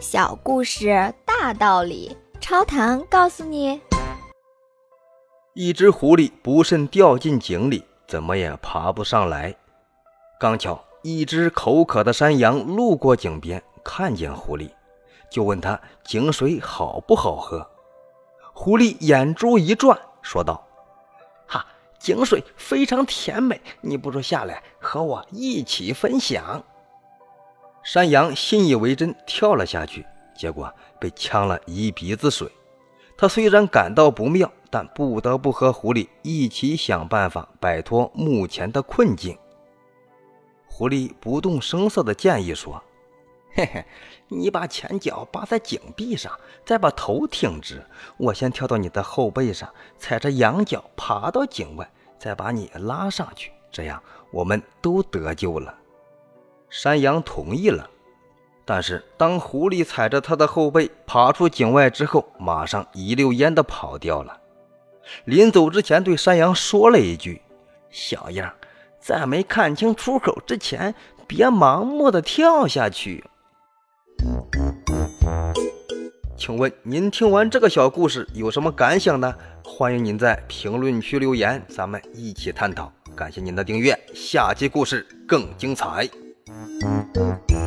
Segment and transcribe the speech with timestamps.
[0.00, 3.80] 小故事大道理，超糖告诉你：
[5.54, 9.56] 一只狐狸不慎掉进井里，怎么也爬不上来。
[10.38, 14.70] 刚巧一只口渴的山羊路过井边，看见狐狸，
[15.32, 17.68] 就问他井水好不好喝。
[18.54, 20.64] 狐狸眼珠一转，说道
[21.48, 21.66] ：“哈，
[21.98, 26.62] 井水非常甜美，你不如下来和我一起分享。”
[27.88, 30.04] 山羊信以为真，跳了下去，
[30.36, 30.70] 结果
[31.00, 32.46] 被呛了一鼻子水。
[33.16, 39.38] 他虽然感到不妙，但不得不和狐狸一起想办法摆脱目前的困境。
[40.66, 42.84] 狐狸不动声色地建议说
[43.56, 43.82] ：“嘿嘿，
[44.28, 46.30] 你把前脚扒在井壁上，
[46.66, 47.82] 再把头挺直，
[48.18, 55.74] 我先跳到你的后背上，踩着羊角爬到井外，再把你拉上去，这样我们都得救了。”
[56.70, 57.88] 山羊同意了，
[58.64, 64.38] 但是当狐狸踩着他的后背爬出井外之后，马上一溜烟的跑掉了。
[65.24, 67.40] 临走之前，对山羊说了一句
[67.90, 68.52] ：“小样，
[69.00, 70.94] 在没看清出口之前，
[71.26, 73.24] 别盲目的跳下去。”
[76.36, 79.34] 请问您听完这个小故事有什么感想呢？
[79.64, 82.92] 欢迎您在评论区留言，咱们一起探讨。
[83.16, 86.08] 感谢您的订阅，下期故事更精彩。
[87.18, 87.57] Mm-hmm.